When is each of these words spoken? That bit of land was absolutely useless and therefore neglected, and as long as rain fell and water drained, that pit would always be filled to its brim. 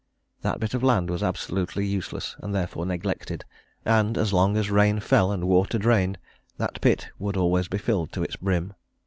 That 0.41 0.59
bit 0.59 0.73
of 0.73 0.81
land 0.81 1.11
was 1.11 1.21
absolutely 1.21 1.85
useless 1.85 2.35
and 2.41 2.55
therefore 2.55 2.87
neglected, 2.87 3.45
and 3.85 4.17
as 4.17 4.33
long 4.33 4.57
as 4.57 4.71
rain 4.71 4.99
fell 4.99 5.31
and 5.31 5.47
water 5.47 5.77
drained, 5.77 6.17
that 6.57 6.81
pit 6.81 7.09
would 7.19 7.37
always 7.37 7.67
be 7.67 7.77
filled 7.77 8.11
to 8.13 8.23
its 8.23 8.35
brim. 8.35 8.73